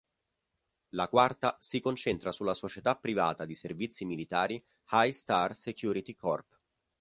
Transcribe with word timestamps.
La 0.95 1.07
quarta 1.09 1.57
si 1.59 1.79
concentra 1.79 2.31
sulla 2.31 2.55
società 2.55 2.95
privata 2.95 3.45
di 3.45 3.53
servizi 3.53 4.03
militari 4.03 4.59
High 4.93 5.11
Star 5.11 5.53
Security 5.53 6.15
Corp. 6.15 6.59